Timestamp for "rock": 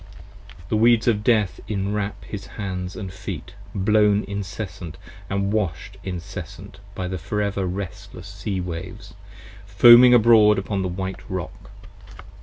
11.29-11.69